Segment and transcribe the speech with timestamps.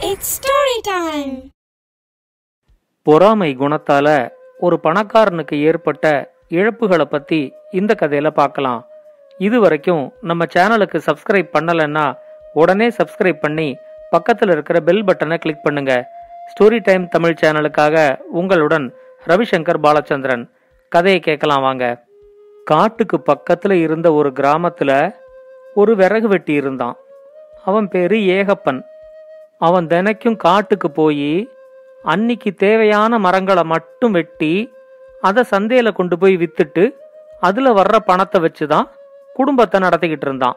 [0.00, 1.50] It's story time
[3.02, 4.08] பொறாமை குணத்தால
[4.58, 8.86] ஒரு பணக்காரனுக்கு ஏற்பட்ட இழப்புகளை பத்தி இந்த கதையில பார்க்கலாம்.
[9.38, 12.16] இது வரைக்கும் நம்ம சேனலுக்கு சப்ஸ்கிரைப் பண்ணலைன்னா
[12.52, 13.76] உடனே சப்ஸ்கிரைப் பண்ணி
[14.10, 16.08] பக்கத்தில் இருக்கிற பெல் பட்டனை கிளிக் பண்ணுங்க.
[16.50, 18.94] ஸ்டோரி டைம் தமிழ் சேனலுக்காக உங்களுடன்
[19.26, 20.50] ரவிசங்கர் பாலச்சந்திரன்.
[20.88, 22.04] கதையை கேட்கலாம் வாங்க.
[22.64, 25.14] காட்டுக்கு பக்கத்தில் இருந்த ஒரு கிராமத்தில்
[25.74, 26.96] ஒரு விறகு வெட்டி இருந்தான்
[27.64, 28.82] அவன் பேரு ஏகப்பன்.
[29.58, 31.50] அவன் தினைக்கும் காட்டுக்கு போய்
[32.04, 34.72] அன்னிக்கு தேவையான மரங்களை மட்டும் வெட்டி
[35.20, 36.94] அதை சந்தையில கொண்டு போய் வித்துட்டு
[37.40, 38.90] அதுல வர்ற பணத்தை வச்சு தான்
[39.34, 40.56] குடும்பத்தை நடத்திக்கிட்டு இருந்தான்.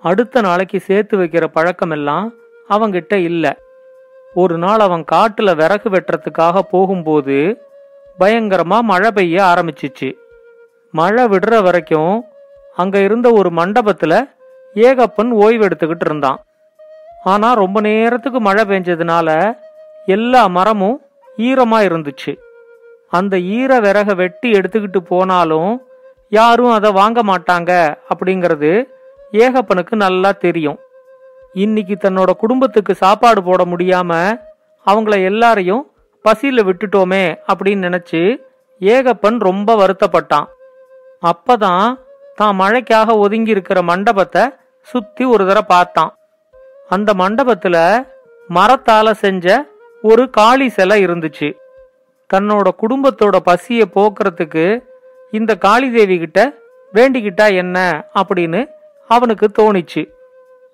[0.00, 2.26] அடுத்த நாளைக்கு சேர்த்து வைக்கிற பழக்கமெல்லாம்
[2.68, 3.58] அவங்கிட்ட இல்ல.
[4.34, 7.60] ஒரு நாள் அவன் காட்டுல விறகு வெட்டுறதுக்காக போகும்போது
[8.18, 10.12] பயங்கரமா மழை பெய்ய ஆரம்பிச்சிச்சு.
[10.90, 12.24] மழை விடுற வரைக்கும்
[12.76, 14.28] அங்க இருந்த ஒரு மண்டபத்துல
[14.74, 16.44] ஏகப்பன் ஓய்வு எடுத்துக்கிட்டு இருந்தான்.
[17.32, 19.28] ஆனா ரொம்ப நேரத்துக்கு மழை பெஞ்சதுனால
[20.14, 20.98] எல்லா மரமும்
[21.46, 22.32] ஈரமா இருந்துச்சு.
[23.18, 25.72] அந்த ஈர விறக வெட்டி எடுத்துக்கிட்டு போனாலும்
[26.38, 27.70] யாரும் அதை வாங்க மாட்டாங்க
[28.12, 28.72] அப்படிங்கிறது
[29.44, 30.78] ஏகப்பனுக்கு நல்லா தெரியும்.
[31.64, 34.12] இன்னைக்கு தன்னோட குடும்பத்துக்கு சாப்பாடு போட முடியாம
[34.86, 35.84] அவங்கள எல்லாரையும்
[36.24, 38.20] பசியில விட்டுட்டோமே அப்படின்னு நினைச்சு
[38.80, 40.48] ஏகப்பன் ரொம்ப வருத்தப்பட்டான்.
[41.22, 41.86] அப்பதான்
[42.38, 44.44] தான் மழைக்காக ஒதுங்கி இருக்கிற மண்டபத்தை
[44.88, 46.12] சுத்தி ஒரு தடவை பார்த்தான்.
[46.88, 48.06] அந்த மண்டபத்துல
[48.48, 49.66] மரத்தால செஞ்ச
[50.02, 51.54] ஒரு காளி சிலை இருந்துச்சு.
[52.34, 54.82] தன்னோட குடும்பத்தோட பசிய போக்குறதுக்கு
[55.30, 56.54] இந்த காளி தேவி கிட்ட
[56.92, 58.70] வேண்டிக்கிட்டா என்ன அப்படின்னு
[59.08, 60.10] அவனுக்கு தோணிச்சு.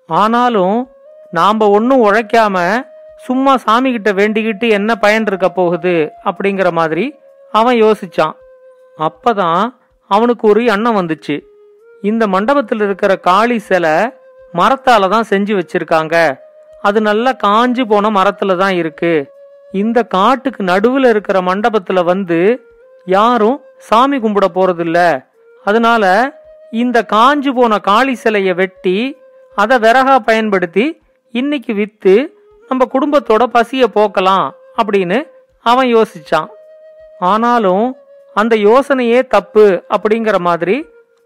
[0.07, 0.89] ஆனாலும்
[1.31, 2.83] நாம ஒன்னும் உழைக்காம
[3.17, 7.15] சும்மா சாமி கிட்ட வேண்டிக்கிட்டு என்ன பயன் இருக்க போகுது அப்படிங்கிற மாதிரி
[7.51, 8.35] அவன் யோசிச்சான்.
[8.97, 9.75] அப்பதான்
[10.07, 11.41] அவனுக்கு ஒரு எண்ணம் வந்துச்சு.
[12.01, 14.13] இந்த மண்டபத்தில் இருக்கிற காளி சிலை
[14.59, 16.15] மரத்தால தான் செஞ்சு வச்சிருக்காங்க.
[16.81, 19.13] அது நல்லா காஞ்சு போன மரத்துல தான் இருக்கு.
[19.71, 22.39] இந்த காட்டுக்கு நடுவுல இருக்கிற மண்டபத்துல வந்து
[23.05, 24.99] யாரும் சாமி கும்பிட போறதில்ல.
[25.63, 26.03] அதனால
[26.71, 28.97] இந்த காஞ்சு போன காளி சிலைய வெட்டி
[29.55, 30.85] அதை விறகா பயன்படுத்தி
[31.31, 32.13] இன்னைக்கு வித்து
[32.69, 34.45] நம்ம குடும்பத்தோட பசிய போக்கலாம்
[34.77, 35.17] அப்படின்னு
[35.65, 36.49] அவன் யோசிச்சான்.
[37.19, 37.87] ஆனாலும்
[38.33, 40.75] அந்த யோசனையே தப்பு அப்படிங்கிற மாதிரி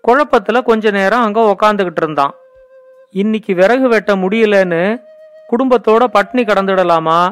[0.08, 2.34] குழப்பத்துல கொஞ்ச நேரம் அங்க உக்காந்துகிட்டு இருந்தான்.
[3.22, 5.02] இன்னைக்கு விறகு வெட்ட முடியலன்னு
[5.50, 7.32] குடும்பத்தோட பட்னி கடந்துடலாமா?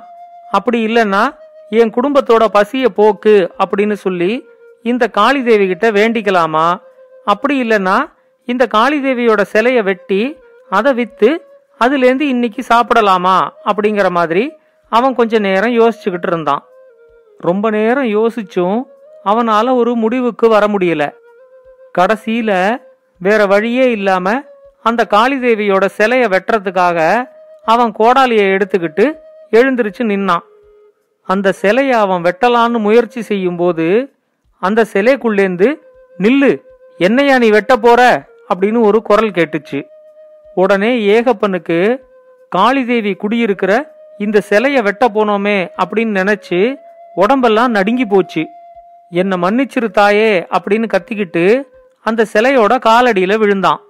[0.51, 1.35] அப்படி இல்லைன்னா
[1.69, 4.45] என் குடும்பத்தோட பசிய போக்கு அப்படின்னு சொல்லி
[4.83, 6.79] இந்த காளி தேவி கிட்ட வேண்டிக்கலாமா?
[7.25, 8.13] அப்படி இல்லைன்னா
[8.45, 10.37] இந்த காளி தேவியோட சிலைய வெட்டி
[10.69, 11.47] அதை வித்து
[11.79, 13.49] அதுலேருந்து இன்னைக்கு சாப்பிடலாமா?
[13.65, 14.53] அப்படிங்கிற மாதிரி
[14.89, 16.63] அவன் கொஞ்ச நேரம் யோசிச்சுக்கிட்டு இருந்தான்.
[17.37, 18.83] ரொம்ப நேரம் யோசிச்சும்
[19.25, 21.13] அவனால ஒரு முடிவுக்கு வர முடியல.
[21.97, 22.77] கடைசியில
[23.19, 24.51] வேற வழியே இல்லாம
[24.83, 27.29] அந்த காளி தேவியோட சிலைய வெட்டுறதுக்காக
[27.65, 29.17] அவன் கோடாலியை எடுத்துக்கிட்டு
[29.51, 30.43] எழுந்திருச்சு நின்னான்.
[31.21, 34.11] அந்த சிலையை அவன் வெட்டலான்னு முயற்சி செய்யும்போது
[34.59, 35.73] அந்த சிலைக்குள்ளேந்து
[36.19, 36.61] நில்லு
[36.97, 38.23] என்னையா நீ வெட்ட போற?
[38.49, 39.83] அப்படின்னு ஒரு குரல் கேட்டுச்சு.
[40.55, 41.97] உடனே ஏகப்பனுக்கு
[42.55, 46.75] காளிதேவி குடியிருக்கிற இந்த சிலைய வெட்ட போனோமே அப்படின்னு நினைச்சு
[47.15, 48.47] உடம்பெல்லாம் நடுங்கி போச்சு.
[49.09, 51.63] என்ன மன்னிச்சிரு தாயே அப்படின்னு கத்திக்கிட்டு
[52.03, 53.81] அந்த சிலையோட காலடியில விழுந்தான்.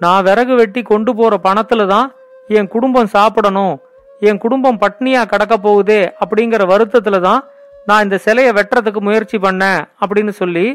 [0.00, 2.08] நான் விறகு வெட்டி கொண்டு போற பணத்துல தான்
[2.48, 3.74] என் குடும்பம் சாப்பிடணும்
[4.20, 7.40] என் குடும்பம் பட்னியா கடக்க போகுதே அப்படிங்கிற வருத்தத்துல தான்
[7.86, 10.66] நான் இந்த சிலையை வெட்டுறதுக்கு முயற்சி பண்ணேன் அப்படின்னு சொல்லி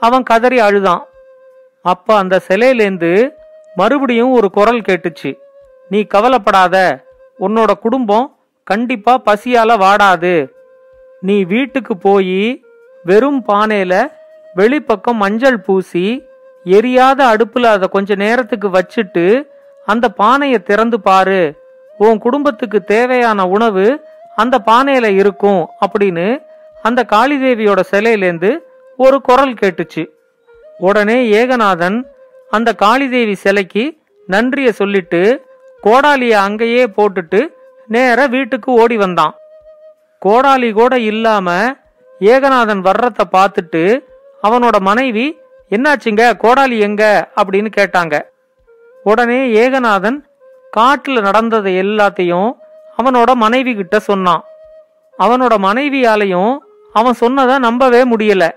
[0.00, 1.02] அவன் கதறி அழுதான்.
[1.82, 3.12] அப்ப அந்த சிலையிலேருந்து
[3.76, 5.30] மறுபடியும் ஒரு குரல் கேட்டுச்சு.
[5.90, 6.76] நீ கவலைப்படாத
[7.40, 8.26] உன்னோட குடும்பம்
[8.64, 10.34] கண்டிப்பா பசியால வாடாது.
[11.20, 12.64] நீ வீட்டுக்கு போய்
[13.04, 13.94] வெறும் பானையில
[14.54, 16.06] வெளிப்பக்கம் மஞ்சள் பூசி
[16.64, 19.46] எரியாத அடுப்புல அதை கொஞ்ச நேரத்துக்கு வச்சுட்டு
[19.86, 21.58] அந்த பானையை திறந்து பாரு.
[21.98, 24.04] உன் குடும்பத்துக்கு தேவையான உணவு
[24.36, 26.42] அந்த பானையில இருக்கும் அப்படின்னு
[26.82, 28.58] அந்த காளிதேவியோட சிலையிலேந்து
[28.96, 30.06] ஒரு குரல் கேட்டுச்சு.
[30.78, 32.04] உடனே ஏகநாதன்
[32.50, 35.46] அந்த காளிதேவி சிலைக்கு நன்றிய சொல்லிட்டு
[35.82, 37.48] கோடாலிய அங்கேயே போட்டுட்டு
[37.86, 39.34] நேர வீட்டுக்கு ஓடி வந்தான்.
[40.26, 41.76] கோடாலி கூட இல்லாம
[42.20, 44.04] ஏகநாதன் வர்றத பார்த்துட்டு
[44.42, 45.38] அவனோட மனைவி
[45.70, 46.32] என்னாச்சுங்க?
[46.42, 47.28] கோடாலி எங்க?
[47.36, 48.20] அப்படின்னு கேட்டாங்க.
[49.04, 50.24] உடனே ஏகநாதன்
[50.70, 52.52] காட்டில் நடந்ததை எல்லாத்தையும்
[52.98, 54.44] அவனோட மனைவி கிட்ட சொன்னான்.
[55.18, 56.58] அவனோட மனைவியாலையும்
[56.92, 58.50] அவன் சொன்னதை நம்பவே முடியல.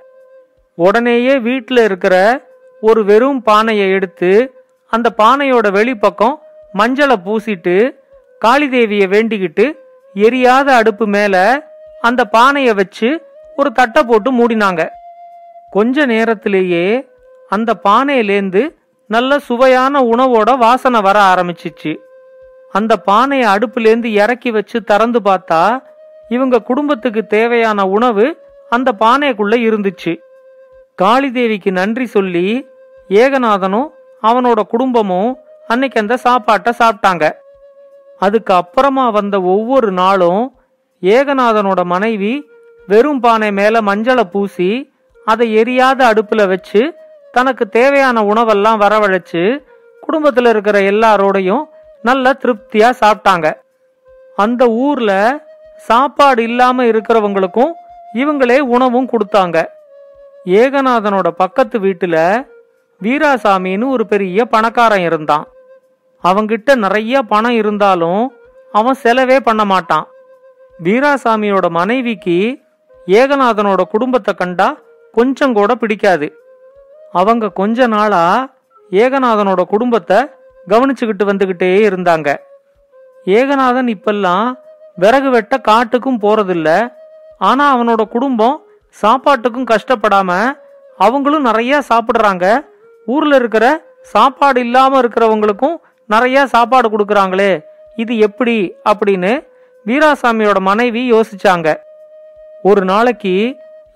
[0.76, 2.42] உடனேயே வீட்டில் இருக்கிற
[2.82, 4.54] ஒரு வெறும் பானையை எடுத்து
[4.90, 6.42] அந்த பானையோட வெளிப்பக்கம்
[6.78, 7.96] மஞ்சளை பூசிட்டு
[8.46, 9.74] காளிதேவியை வேண்டிக்கிட்டு
[10.14, 11.66] எரியாத அடுப்பு மேல
[12.02, 13.26] அந்த பானையை வச்சு
[13.56, 14.88] ஒரு தட்டை போட்டு மூடினாங்க.
[15.76, 16.86] கொஞ்ச நேரத்திலேயே
[17.50, 18.62] அந்த பானையிலேந்து
[19.08, 21.92] நல்ல சுவையான உணவோட வாசனை வர ஆரம்பிச்சிச்சு.
[22.72, 25.84] அந்த பானையை அடுப்புலேருந்து இறக்கி வச்சு திறந்து பார்த்தா
[26.30, 28.26] இவங்க குடும்பத்துக்கு தேவையான உணவு
[28.70, 30.14] அந்த பானைக்குள்ள இருந்துச்சு.
[31.02, 32.48] காளிதேவிக்கு நன்றி சொல்லி
[33.10, 33.90] ஏகநாதனும்
[34.22, 35.38] அவனோட குடும்பமும்
[35.68, 37.32] அன்னைக்கு அந்த சாப்பாட்டை சாப்பிட்டாங்க.
[38.20, 40.44] அதுக்கு அப்புறமா வந்த ஒவ்வொரு நாளும்
[41.02, 42.34] ஏகநாதனோட மனைவி
[42.88, 44.72] வெறும் பானை மேல மஞ்சளை பூசி
[45.26, 46.82] அதை எரியாத அடுப்புல வச்சு
[47.32, 49.64] தனக்கு தேவையான உணவெல்லாம் வரவழைச்சு
[50.02, 51.64] குடும்பத்தில் இருக்கிற எல்லாரோடையும்
[52.02, 53.54] நல்ல திருப்தியா சாப்பிட்டாங்க.
[54.36, 55.12] அந்த ஊர்ல
[55.78, 57.72] சாப்பாடு இல்லாம இருக்கிறவங்களுக்கும்
[58.14, 59.66] இவங்களே உணவும் கொடுத்தாங்க.
[60.46, 62.46] ஏகநாதனோட பக்கத்து வீட்டுல
[63.02, 65.48] வீராசாமின்னு ஒரு பெரிய பணக்காரன் இருந்தான்.
[66.24, 68.34] அவங்கிட்ட நிறைய பணம் இருந்தாலும்
[68.72, 70.08] அவன் செலவே பண்ண மாட்டான்.
[70.84, 72.60] வீராசாமியோட மனைவிக்கு
[73.08, 74.78] ஏகநாதனோட குடும்பத்தை கண்டா
[75.14, 76.28] கொஞ்சம் கூட பிடிக்காது.
[77.12, 78.22] அவங்க கொஞ்ச நாளா
[78.92, 80.18] ஏகநாதனோட குடும்பத்தை
[80.68, 82.30] கவனிச்சுக்கிட்டு வந்துகிட்டே இருந்தாங்க.
[83.26, 84.48] ஏகநாதன் இப்பெல்லாம்
[84.96, 86.70] விறகு வெட்ட காட்டுக்கும் போறதில்ல.
[87.38, 88.58] ஆனா அவனோட குடும்பம்
[89.02, 90.32] சாப்பாட்டுக்கும் கஷ்டப்படாம
[90.98, 92.46] அவங்களும் நிறைய சாப்பிடுறாங்க.
[93.06, 93.66] ஊர்ல இருக்கிற
[94.02, 95.76] சாப்பாடு இல்லாம இருக்கிறவங்களுக்கும்
[96.08, 97.52] நிறைய சாப்பாடு கொடுக்கறாங்களே
[97.96, 98.56] இது எப்படி
[98.90, 99.32] அப்படின்னு
[99.86, 101.70] வீராசாமியோட மனைவி யோசிச்சாங்க.
[102.64, 103.36] ஒரு நாளைக்கு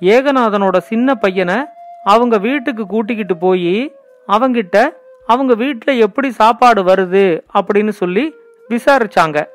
[0.01, 1.55] ஏகநாதனோட சின்ன பையனை
[2.03, 3.95] அவங்க வீட்டுக்கு கூட்டிக்கிட்டு போய்
[4.27, 4.89] அவங்கிட்ட
[5.25, 7.41] அவங்க வீட்டில் எப்படி சாப்பாடு வருது?
[7.53, 8.33] அப்படின்னு சொல்லி
[8.69, 9.45] விசாரிச்சாங்க.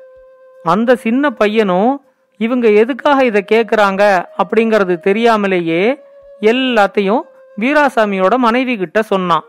[0.63, 2.05] அந்த சின்ன பையனும்
[2.37, 6.01] இவங்க எதுக்காக இதை கேட்குறாங்க அப்படிங்கிறது தெரியாமலேயே
[6.41, 7.21] எல்லாத்தையும்
[7.59, 9.43] வீராசாமியோட மனைவி கிட்ட சொன்னான்.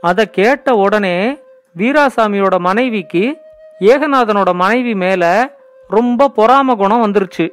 [0.00, 1.42] அதை கேட்ட உடனே
[1.78, 3.36] வீராசாமியோட மனைவிக்கு
[3.80, 5.50] ஏகநாதனோட மனைவி மேலே
[5.88, 7.48] ரொம்ப பொறாம குணம் வந்துருச்சு.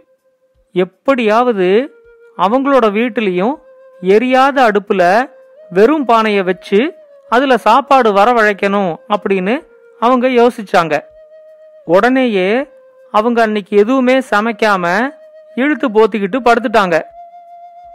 [0.73, 1.95] எப்படியாவது
[2.41, 3.55] அவங்களோட வீட்டிலையும்
[4.01, 5.29] எரியாத அடுப்புல
[5.69, 6.95] வெறும் பானைய வச்சு
[7.29, 9.67] அதுல சாப்பாடு வரவழைக்கணும் அப்படின்னு
[9.99, 11.03] அவங்க யோசிச்சாங்க.
[11.85, 12.67] உடனேயே
[13.11, 15.09] அவங்க அன்னைக்கு எதுவுமே சமைக்காம
[15.55, 17.01] இழுத்து போத்திக்கிட்டு படுத்துட்டாங்க.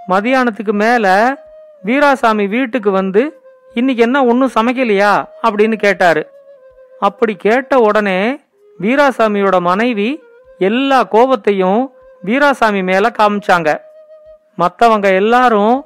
[0.08, 1.36] மதியானத்துக்கு மேல
[1.84, 3.40] வீராசாமி வீட்டுக்கு வந்து
[3.74, 5.24] இன்னைக்கு என்ன ஒன்றும் சமைக்கலையா?
[5.42, 6.30] அப்படின்னு கேட்டாரு.
[7.00, 8.40] அப்படி கேட்ட உடனே
[8.80, 10.22] வீராசாமியோட மனைவி
[10.58, 11.92] எல்லா கோபத்தையும்
[12.24, 13.80] வீராசாமி மேல காமிச்சாங்க.
[14.58, 15.76] மற்றவங்க எல்லாரும்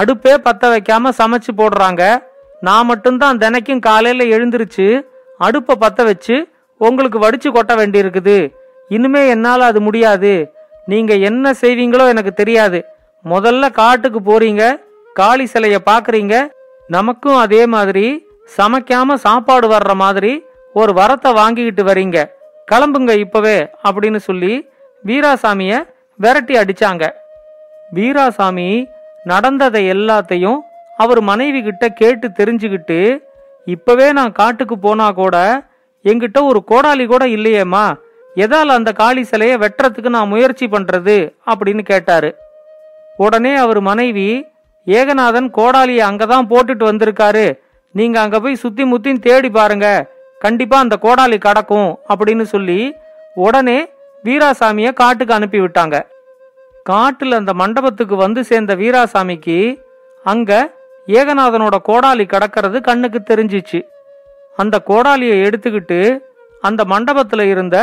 [0.00, 2.02] அடுப்பே பற்ற வைக்காம சமைச்சு போடுறாங்க.
[2.60, 4.86] நான் மட்டும்தான் தினைக்கும் காலையில் எழுந்திருச்சு
[5.38, 6.36] அடுப்பை பற்ற வச்சு
[6.80, 8.36] உங்களுக்கு வடிச்சு கொட்ட வேண்டியிருக்குது.
[8.88, 10.32] இனிமே என்னால் அது முடியாது.
[10.92, 12.78] நீங்கள் என்ன செய்வீங்களோ எனக்கு தெரியாது.
[13.24, 14.62] முதல்ல காட்டுக்கு போறீங்க.
[15.14, 16.34] காளி சிலைய பார்க்குறீங்க
[16.88, 18.06] நமக்கும் அதே மாதிரி
[18.56, 20.32] சமைக்காம சாப்பாடு வர்ற மாதிரி
[20.80, 22.18] ஒரு வரத்தை வாங்கிக்கிட்டு வரீங்க.
[22.72, 24.52] கிளம்புங்க இப்பவே அப்படின்னு சொல்லி
[25.04, 25.72] வீராசாமிய
[26.20, 27.04] விரட்டி அடிச்சாங்க.
[27.94, 28.86] வீராசாமி
[29.24, 30.56] நடந்ததை எல்லாத்தையும்
[30.96, 33.18] அவர் மனைவி கிட்ட கேட்டு தெரிஞ்சுக்கிட்டு
[33.64, 35.62] இப்பவே நான் காட்டுக்கு போனா கூட
[36.04, 37.94] எங்கிட்ட ஒரு கோடாலி கூட இல்லையேம்மா.
[38.36, 41.34] எதால் அந்த காளி சிலையை வெட்டுறதுக்கு நான் முயற்சி பண்றது?
[41.46, 42.36] அப்படின்னு கேட்டாரு.
[43.16, 44.46] உடனே அவர் மனைவி
[44.86, 47.58] ஏகநாதன் கோடாலியை அங்கதான் போட்டுட்டு வந்திருக்காரு.
[47.92, 50.06] நீங்க அங்க போய் சுத்தி முத்தி தேடி பாருங்க.
[50.38, 52.94] கண்டிப்பா அந்த கோடாலி கடக்கும் அப்படின்னு சொல்லி
[53.34, 53.88] உடனே
[54.24, 56.02] வீராசாமிய காட்டுக்கு அனுப்பி விட்டாங்க.
[56.88, 59.82] காட்டில் அந்த மண்டபத்துக்கு வந்து சேர்ந்த வீராசாமிக்கு
[60.24, 60.70] அங்க
[61.06, 63.86] ஏகநாதனோட கோடாலி கடக்கிறது கண்ணுக்கு தெரிஞ்சிச்சு.
[64.56, 66.20] அந்த கோடாலியை எடுத்துக்கிட்டு
[66.60, 67.76] அந்த மண்டபத்தில் இருந்த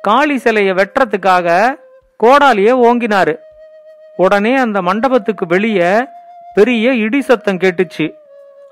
[0.00, 1.78] காளி சிலையை வெட்டுறதுக்காக
[2.16, 3.38] கோடாலியை ஓங்கினாரு.
[4.16, 6.06] உடனே அந்த மண்டபத்துக்கு வெளியே
[6.54, 8.14] பெரிய இடி சத்தம் கேட்டுச்சு.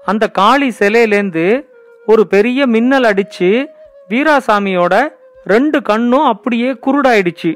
[0.05, 1.67] அந்த காளி சிலையிலேந்து
[2.07, 3.67] ஒரு பெரிய மின்னல் அடிச்சு
[4.09, 5.09] வீராசாமியோட
[5.45, 7.53] ரெண்டு கண்ணும் அப்படியே குருடாயிடுச்சு.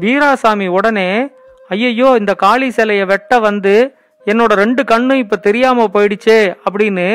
[0.00, 1.34] வீராசாமி உடனே
[1.70, 3.74] ஐயையோ இந்த காளி சிலையை வெட்ட வந்து
[4.26, 7.06] என்னோட ரெண்டு கண்ணும் இப்ப தெரியாம போயிடுச்சே அப்படின்னு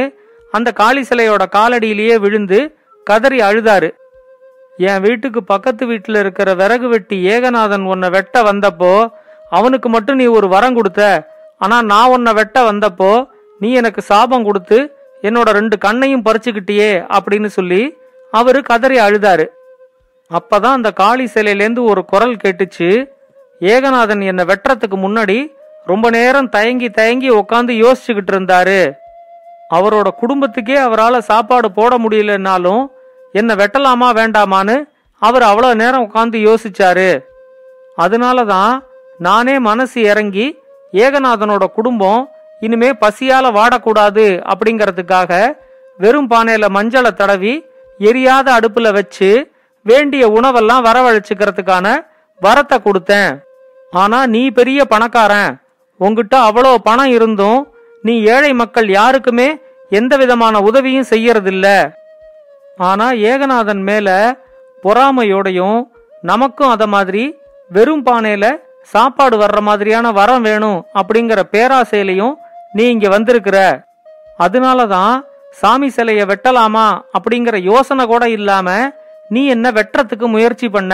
[0.53, 2.59] அந்த காளி சிலையோட காலடியிலேயே விழுந்து
[3.07, 3.89] கதறி அழுதாரு.
[4.89, 8.93] என் வீட்டுக்கு பக்கத்து வீட்டுல இருக்கிற விறகு வெட்டி ஏகநாதன் உன்னை வெட்ட வந்தப்போ
[9.49, 11.01] அவனுக்கு மட்டும் நீ ஒரு வரம் கொடுத்த.
[11.57, 13.11] ஆனா நான் உன்னை வெட்ட வந்தப்போ
[13.59, 14.77] நீ எனக்கு சாபம் கொடுத்து
[15.21, 17.81] என்னோட ரெண்டு கண்ணையும் பறிச்சுக்கிட்டியே அப்படின்னு சொல்லி
[18.31, 19.45] அவரு கதறி அழுதாரு.
[20.31, 22.89] அப்பதான் அந்த காளி சிலையிலேருந்து ஒரு குரல் கேட்டுச்சு.
[23.69, 25.37] ஏகநாதன் என்னை வெட்டுறதுக்கு முன்னாடி
[25.85, 28.79] ரொம்ப நேரம் தயங்கி தயங்கி உட்காந்து யோசிச்சுக்கிட்டு இருந்தாரு.
[29.75, 32.83] அவரோட குடும்பத்துக்கே அவரால் சாப்பாடு போட முடியலன்னாலும்
[33.39, 34.75] என்னை வெட்டலாமா வேண்டாமான்னு
[35.21, 37.09] அவர் அவ்வளோ நேரம் உட்காந்து யோசிச்சாரு.
[37.95, 38.73] அதனால தான்
[39.27, 40.47] நானே மனசு இறங்கி
[40.93, 42.21] ஏகநாதனோட குடும்பம்
[42.59, 45.31] இனிமே பசியால வாடக்கூடாது அப்படிங்கிறதுக்காக
[45.99, 47.53] வெறும் பானையில மஞ்சளை தடவி
[47.99, 49.29] எரியாத அடுப்புல வச்சு
[49.85, 51.87] வேண்டிய உணவெல்லாம் வரவழைச்சுக்கிறதுக்கான
[52.41, 53.31] வரத்தை கொடுத்தேன்.
[53.91, 55.51] ஆனா நீ பெரிய பணக்காரன்.
[55.97, 57.59] உங்ககிட்ட அவ்வளோ பணம் இருந்தும்
[58.01, 59.47] நீ ஏழை மக்கள் யாருக்குமே
[59.89, 61.67] எந்த விதமான உதவியும் செய்யறதில்ல.
[62.77, 64.09] ஆனா ஏகநாதன் மேல
[64.83, 65.79] பொறாமையோடையும்
[66.21, 67.23] நமக்கும் அத மாதிரி
[67.69, 68.45] வெறும் பானையில
[68.81, 72.33] சாப்பாடு வர்ற மாதிரியான வரம் வேணும் அப்படிங்கிற பேராசையிலையும்
[72.73, 73.57] நீ இங்க வந்திருக்கிற.
[74.39, 75.13] அதனாலதான்
[75.59, 78.67] சாமி சிலைய வெட்டலாமா அப்படிங்கிற யோசனை கூட இல்லாம
[79.29, 80.93] நீ என்ன வெட்டுறதுக்கு முயற்சி பண்ண.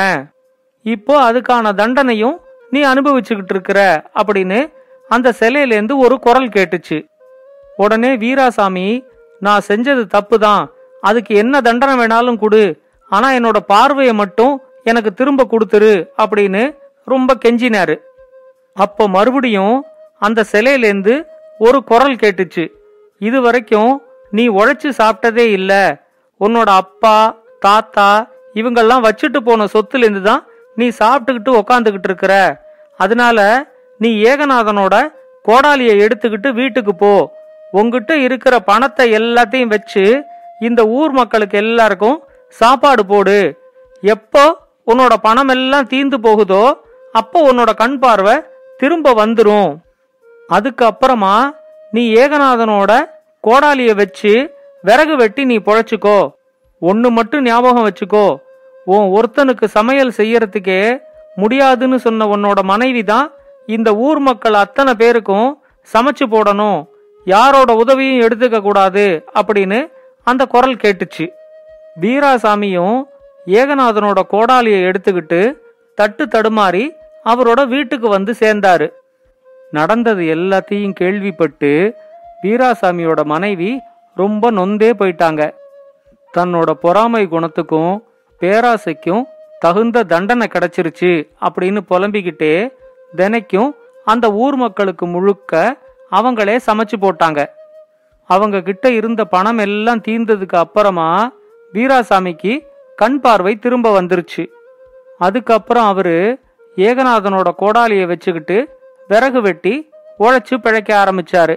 [0.86, 2.38] இப்போ அதுக்கான தண்டனையும்
[2.74, 3.80] நீ அனுபவிச்சுக்கிட்டு இருக்கிற
[4.20, 4.60] அப்படின்னு
[5.10, 6.98] அந்த சிலையிலேருந்து ஒரு குரல் கேட்டுச்சு.
[7.84, 8.88] உடனே வீராசாமி
[9.46, 10.64] நான் செஞ்சது தப்பு தான்
[11.08, 12.64] அதுக்கு என்ன தண்டனை வேணாலும் கொடு.
[13.12, 14.54] ஆனா என்னோட பார்வையை மட்டும்
[14.90, 15.94] எனக்கு திரும்ப கொடுத்துரு
[16.24, 16.64] அப்படின்னு
[17.14, 17.96] ரொம்ப கெஞ்சினாரு.
[18.86, 19.78] அப்போ மறுபடியும்
[20.22, 21.16] அந்த சிலையிலேருந்து
[21.68, 22.64] ஒரு குரல் கேட்டுச்சு.
[23.22, 23.94] இது வரைக்கும்
[24.38, 25.84] நீ உழைச்சி சாப்பிட்டதே இல்லை.
[26.42, 27.16] உன்னோட அப்பா
[27.66, 28.10] தாத்தா
[28.60, 30.44] இவங்கெல்லாம் வச்சுட்டு போன சொத்துலேருந்து தான்
[30.80, 32.34] நீ சாப்பிட்டுக்கிட்டு உக்காந்துக்கிட்டு இருக்கிற.
[33.00, 33.40] அதனால
[34.04, 34.96] நீ ஏகநாதனோட
[35.48, 37.12] கோடாலியை எடுத்துக்கிட்டு வீட்டுக்கு போ.
[37.72, 40.04] உங்ககிட்ட இருக்கிற பணத்தை எல்லாத்தையும் வச்சு
[40.60, 42.18] இந்த ஊர் மக்களுக்கு எல்லாருக்கும்
[42.60, 43.40] சாப்பாடு போடு.
[44.14, 44.44] எப்போ
[44.92, 46.64] உன்னோட பணம் எல்லாம் தீந்து போகுதோ
[47.14, 48.36] அப்போ உன்னோட கண் பார்வை
[48.78, 49.70] திரும்ப வந்துடும்
[50.56, 51.36] அதுக்கப்புறமா
[51.92, 52.92] நீ ஏகநாதனோட
[53.48, 54.34] கோடாலியை வச்சு
[54.88, 56.18] விறகு வெட்டி நீ பொழைச்சிக்கோ.
[56.82, 58.26] ஒன்று மட்டும் ஞாபகம் வச்சுக்கோ.
[58.94, 60.82] உன் ஒருத்தனுக்கு சமையல் செய்யறதுக்கே
[61.36, 63.28] முடியாதுன்னு சொன்ன உன்னோட மனைவி தான்
[63.76, 65.50] இந்த ஊர் மக்கள் அத்தனை பேருக்கும்
[65.94, 66.80] சமைச்சு போடணும்.
[67.26, 69.06] யாரோட உதவியும் எடுத்துக்க கூடாது
[69.40, 69.80] அப்படின்னு
[70.24, 71.26] அந்த குரல் கேட்டுச்சு.
[72.02, 72.98] வீராசாமியும்
[73.60, 75.42] ஏகநாதனோட கோடாலியை எடுத்துக்கிட்டு
[75.96, 76.86] தட்டு தடுமாறி
[77.26, 78.88] அவரோட வீட்டுக்கு வந்து சேர்ந்தாரு.
[79.72, 81.72] நடந்தது எல்லாத்தையும் கேள்விப்பட்டு
[82.44, 83.72] வீராசாமியோட மனைவி
[84.18, 85.42] ரொம்ப நொந்தே போயிட்டாங்க.
[86.34, 87.94] தன்னோட பொறாமை குணத்துக்கும்
[88.42, 89.24] பேராசைக்கும்
[89.60, 92.72] தகுந்த தண்டனை கிடைச்சிருச்சு அப்படின்னு புலம்பிக்கிட்டே
[93.16, 93.72] தினைக்கும்
[94.06, 95.78] அந்த ஊர் மக்களுக்கு முழுக்க
[96.12, 97.46] அவங்களே சமைச்சு போட்டாங்க.
[98.30, 101.34] அவங்க கிட்ட இருந்த பணம் எல்லாம் தீர்ந்ததுக்கு அப்புறமா
[101.74, 102.66] வீராசாமிக்கு
[102.96, 104.46] கண் பார்வை திரும்ப வந்துருச்சு.
[105.18, 106.40] அதுக்கப்புறம் அவரு
[106.76, 109.90] ஏகநாதனோட கோடாலியை வச்சுக்கிட்டு விறகு வெட்டி
[110.20, 111.56] உழைச்சு பிழைக்க ஆரம்பிச்சாரு.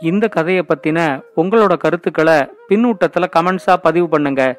[0.00, 2.38] இந்த கதையை பத்தின உங்களோட கருத்துக்களை
[2.68, 4.58] பின்னூட்டத்துல கமெண்ட்ஸா பதிவு பண்ணுங்க.